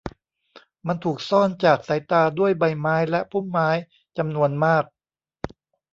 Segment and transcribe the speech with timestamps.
[0.87, 3.69] มันถูกซ่อนจากสายตาด้วยใบไม้และพุ่มไม้
[4.17, 4.83] จำนวนมาก